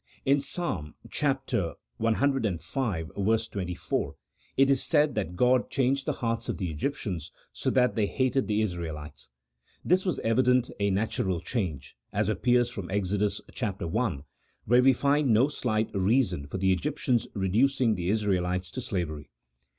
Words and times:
In 0.25 0.41
Psalm 0.41 0.95
cv. 1.07 1.75
24 3.15 4.15
it 4.57 4.69
is 4.71 4.83
said 4.83 5.13
that 5.13 5.35
God 5.35 5.69
changed 5.69 6.07
the 6.07 6.13
hearts 6.13 6.49
of 6.49 6.57
the 6.57 6.71
Egyptians, 6.71 7.31
so 7.53 7.69
that 7.69 7.93
they 7.93 8.07
hated 8.07 8.47
the 8.47 8.63
Israelites. 8.63 9.29
This 9.85 10.03
was 10.03 10.17
evidently 10.23 10.73
a 10.79 10.89
natural 10.89 11.39
change, 11.39 11.95
as 12.11 12.29
appears 12.29 12.71
from 12.71 12.89
Exodus,, 12.89 13.41
chap, 13.53 13.79
i., 13.79 14.19
where 14.65 14.81
we 14.81 14.91
find 14.93 15.29
no 15.29 15.49
slight 15.49 15.91
reason 15.93 16.47
for 16.47 16.57
the 16.57 16.73
Egyptians, 16.73 17.27
reducing 17.35 17.93
the 17.93 18.09
Israelites 18.09 18.71
to 18.71 18.81
slavery. 18.81 19.29